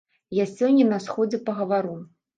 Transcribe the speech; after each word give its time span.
Я 0.37 0.45
сёння 0.53 0.87
на 0.93 0.99
сходзе 1.05 1.43
пагавару. 1.51 1.95